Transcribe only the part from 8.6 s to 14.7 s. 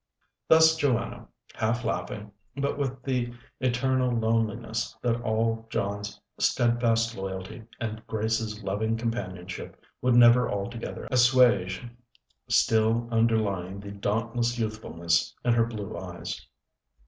loving companionship would never altogether assuage still underlying the dauntless